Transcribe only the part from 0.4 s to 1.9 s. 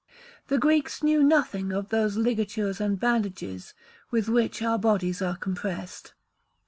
The Greeks knew nothing of